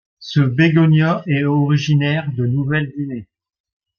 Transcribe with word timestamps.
Ce 0.17 0.39
bégonia 0.39 1.21
est 1.27 1.43
originaire 1.43 2.27
de 2.35 2.47
Nouvelle 2.47 2.91
Guinée. 2.97 3.27